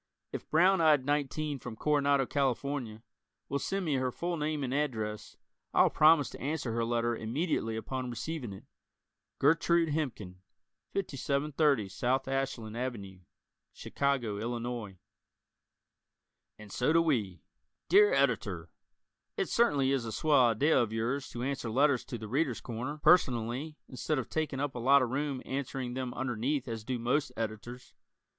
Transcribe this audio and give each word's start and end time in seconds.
If 0.31 0.49
"Brown 0.49 0.81
Eyed 0.81 1.05
Nineteen 1.05 1.59
from 1.59 1.75
Coronado, 1.75 2.25
Calif.," 2.25 2.63
will 2.63 3.59
send 3.59 3.85
me 3.85 3.97
her 3.97 4.11
full 4.11 4.35
name 4.35 4.63
and 4.63 4.73
address, 4.73 5.37
I'll 5.75 5.91
promise 5.91 6.27
to 6.31 6.41
answer 6.41 6.73
her 6.73 6.83
letter 6.83 7.15
immediately 7.15 7.75
upon 7.75 8.09
receiving 8.09 8.51
it. 8.51 8.63
Gertrude 9.37 9.89
Hemken, 9.89 10.37
5730 10.95 11.87
So. 11.89 12.19
Ashland 12.25 12.75
Ave., 12.75 13.21
Chicago, 13.73 14.39
Ill. 14.39 14.55
And 16.57 16.71
So 16.71 16.91
Do 16.91 17.01
We 17.03 17.43
Dear 17.87 18.11
Editor: 18.11 18.71
It 19.37 19.49
certainly 19.49 19.91
is 19.91 20.05
a 20.05 20.11
swell 20.11 20.47
idea 20.47 20.81
of 20.81 20.91
yours 20.91 21.29
to 21.29 21.43
answer 21.43 21.69
letters 21.69 22.03
to 22.05 22.17
"The 22.17 22.27
Readers' 22.27 22.59
Corner" 22.59 22.97
personally 22.97 23.77
instead 23.87 24.17
of 24.17 24.31
taking 24.31 24.59
up 24.59 24.73
a 24.73 24.79
lot 24.79 25.03
of 25.03 25.11
room 25.11 25.43
answering 25.45 25.93
them 25.93 26.11
underneath 26.15 26.67
as 26.67 26.83
do 26.83 26.97
most 26.97 27.31
Editors. 27.37 27.93